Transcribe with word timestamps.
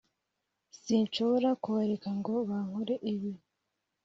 sinshobora 0.81 1.49
kubareka 1.61 2.09
ngo 2.19 2.33
bankore 2.49 2.95
ibi. 3.13 3.31